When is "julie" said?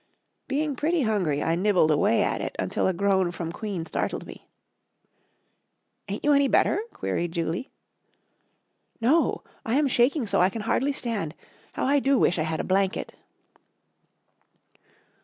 7.33-7.69